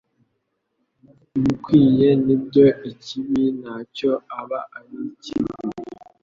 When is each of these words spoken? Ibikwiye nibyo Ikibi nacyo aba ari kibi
Ibikwiye 1.37 2.09
nibyo 2.25 2.65
Ikibi 2.91 3.43
nacyo 3.63 4.11
aba 4.39 4.59
ari 4.77 4.97
kibi 5.23 5.53